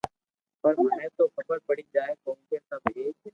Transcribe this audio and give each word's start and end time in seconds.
پر 0.61 0.73
مني 0.85 1.07
تو 1.17 1.23
خبر 1.35 1.57
پڙي 1.67 1.85
جائين 1.93 2.17
ڪونڪھ 2.23 2.63
سب 2.69 2.81
ايڪ 2.95 3.17